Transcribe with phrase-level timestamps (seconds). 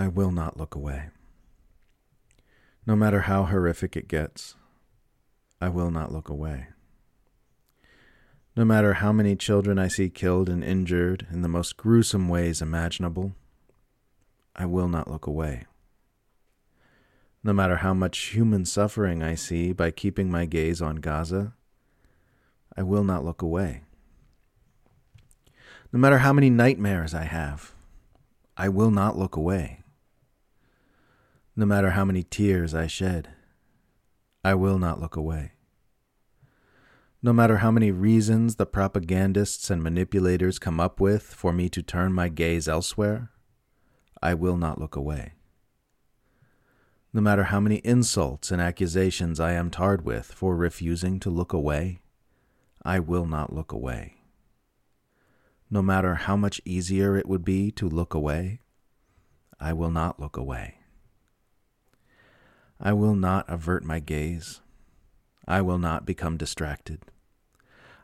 [0.00, 1.10] I will not look away.
[2.86, 4.54] No matter how horrific it gets,
[5.60, 6.68] I will not look away.
[8.56, 12.62] No matter how many children I see killed and injured in the most gruesome ways
[12.62, 13.34] imaginable,
[14.56, 15.66] I will not look away.
[17.44, 21.52] No matter how much human suffering I see by keeping my gaze on Gaza,
[22.74, 23.82] I will not look away.
[25.92, 27.74] No matter how many nightmares I have,
[28.56, 29.80] I will not look away.
[31.60, 33.34] No matter how many tears I shed,
[34.42, 35.52] I will not look away.
[37.22, 41.82] No matter how many reasons the propagandists and manipulators come up with for me to
[41.82, 43.28] turn my gaze elsewhere,
[44.22, 45.34] I will not look away.
[47.12, 51.52] No matter how many insults and accusations I am tarred with for refusing to look
[51.52, 52.00] away,
[52.86, 54.14] I will not look away.
[55.70, 58.62] No matter how much easier it would be to look away,
[59.60, 60.79] I will not look away.
[62.80, 64.60] I will not avert my gaze.
[65.46, 67.02] I will not become distracted.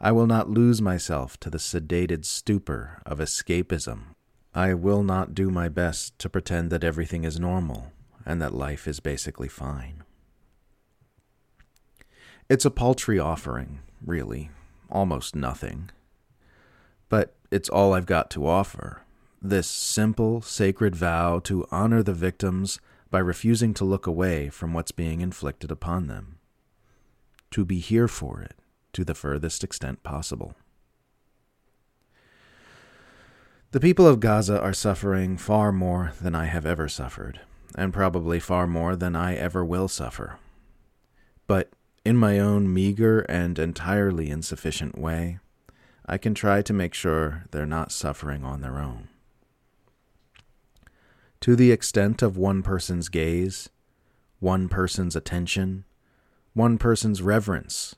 [0.00, 4.14] I will not lose myself to the sedated stupor of escapism.
[4.54, 7.92] I will not do my best to pretend that everything is normal
[8.24, 10.04] and that life is basically fine.
[12.48, 14.50] It's a paltry offering, really,
[14.90, 15.90] almost nothing.
[17.08, 19.02] But it's all I've got to offer
[19.40, 22.78] this simple, sacred vow to honor the victims
[23.12, 26.38] by refusing to look away from what's being inflicted upon them,
[27.50, 28.54] to be here for it
[28.94, 30.54] to the furthest extent possible.
[33.72, 37.40] The people of Gaza are suffering far more than I have ever suffered,
[37.74, 40.38] and probably far more than I ever will suffer.
[41.46, 41.70] But
[42.06, 45.38] in my own meager and entirely insufficient way,
[46.06, 49.08] I can try to make sure they're not suffering on their own
[51.42, 53.68] to the extent of one person's gaze,
[54.38, 55.84] one person's attention,
[56.54, 57.96] one person's reverence,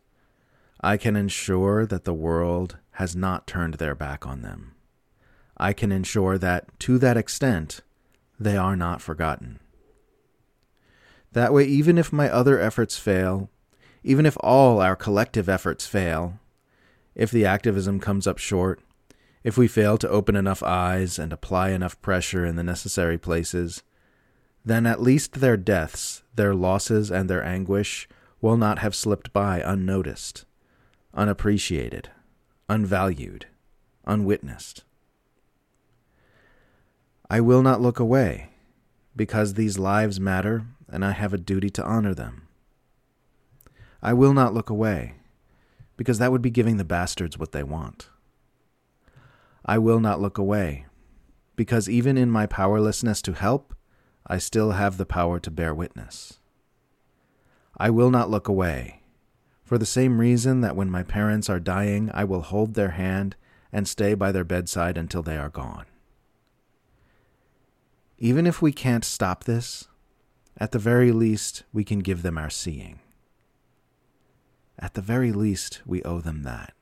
[0.80, 4.74] I can ensure that the world has not turned their back on them.
[5.58, 7.82] I can ensure that, to that extent,
[8.40, 9.60] they are not forgotten.
[11.32, 13.50] That way, even if my other efforts fail,
[14.02, 16.40] even if all our collective efforts fail,
[17.14, 18.80] if the activism comes up short,
[19.44, 23.82] if we fail to open enough eyes and apply enough pressure in the necessary places,
[24.64, 28.08] then at least their deaths, their losses, and their anguish
[28.40, 30.46] will not have slipped by unnoticed,
[31.12, 32.10] unappreciated,
[32.70, 33.46] unvalued,
[34.06, 34.82] unwitnessed.
[37.28, 38.50] I will not look away,
[39.14, 42.48] because these lives matter and I have a duty to honor them.
[44.02, 45.16] I will not look away,
[45.96, 48.08] because that would be giving the bastards what they want.
[49.64, 50.86] I will not look away,
[51.56, 53.74] because even in my powerlessness to help,
[54.26, 56.38] I still have the power to bear witness.
[57.76, 59.02] I will not look away,
[59.62, 63.36] for the same reason that when my parents are dying, I will hold their hand
[63.72, 65.86] and stay by their bedside until they are gone.
[68.18, 69.88] Even if we can't stop this,
[70.56, 73.00] at the very least, we can give them our seeing.
[74.78, 76.74] At the very least, we owe them that.